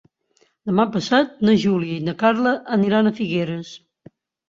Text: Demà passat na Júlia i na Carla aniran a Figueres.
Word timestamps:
Demà 0.69 0.85
passat 0.95 1.45
na 1.49 1.55
Júlia 1.65 1.99
i 2.01 2.07
na 2.09 2.17
Carla 2.25 2.57
aniran 2.81 3.15
a 3.15 3.15
Figueres. 3.23 3.79